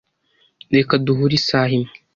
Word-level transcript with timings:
Reka 0.75 0.93
duhure 1.05 1.33
isaha 1.39 1.71
imwe. 1.77 1.91